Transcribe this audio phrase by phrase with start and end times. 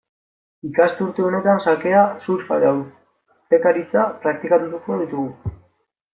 [0.69, 5.55] Ikasturte honetan xakea, surfa eta urpekaritza praktikatuko ditugu.